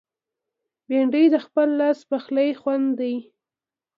[0.87, 3.15] بېنډۍ د خپل لاس پخلي خوند دی